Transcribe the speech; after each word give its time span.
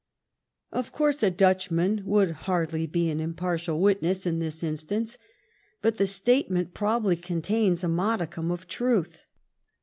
Of 0.71 0.91
course 0.91 1.21
a 1.21 1.29
Dutch 1.29 1.69
man 1.69 2.01
would 2.05 2.31
hardly 2.49 2.87
be 2.87 3.11
an 3.11 3.19
impartial 3.19 3.79
witness 3.79 4.25
in 4.25 4.39
this 4.39 4.63
instance, 4.63 5.19
but 5.79 5.99
the 5.99 6.07
statement 6.07 6.73
probably 6.73 7.15
contains 7.15 7.83
a 7.83 7.87
modicum 7.87 8.49
of 8.49 8.67
truth. 8.67 9.27